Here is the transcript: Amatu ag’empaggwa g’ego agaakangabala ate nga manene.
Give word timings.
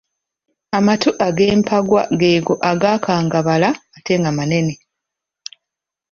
Amatu 0.77 1.09
ag’empaggwa 1.27 2.01
g’ego 2.19 2.53
agaakangabala 2.71 3.69
ate 3.95 4.13
nga 4.19 4.31
manene. 4.37 4.73